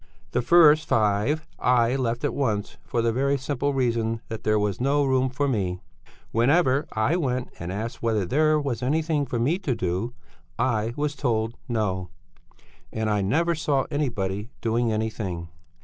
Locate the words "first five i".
0.41-1.95